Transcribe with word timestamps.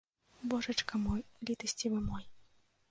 Божачка 0.53 0.95
мой, 1.05 1.21
літасцівы 1.51 2.03
мой! 2.09 2.23